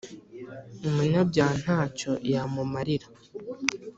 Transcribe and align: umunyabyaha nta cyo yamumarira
umunyabyaha 0.87 1.55
nta 1.63 1.79
cyo 1.97 2.11
yamumarira 2.31 3.07